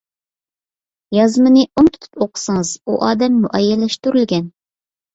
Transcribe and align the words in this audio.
يازمىنى 1.17 1.67
ئوڭ 1.69 1.91
تۇتۇپ 1.99 2.23
ئوقۇسىڭىز 2.27 2.75
ئۇ 2.83 2.99
ئادەم 3.11 3.39
مۇئەييەنلەشتۈرۈلگەن. 3.47 4.53